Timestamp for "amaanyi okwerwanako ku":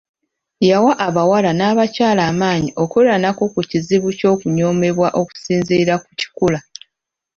2.31-3.59